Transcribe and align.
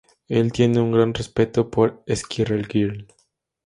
Él 0.27 0.51
tiene 0.51 0.81
un 0.81 0.93
gran 0.93 1.13
respeto 1.13 1.69
por 1.69 2.03
Squirrel 2.11 2.65
Girl. 2.65 3.07